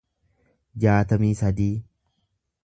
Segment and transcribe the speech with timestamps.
[0.85, 1.71] jaatamii sadii